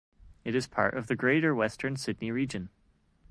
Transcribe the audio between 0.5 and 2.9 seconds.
is part of the Greater Western Sydney region.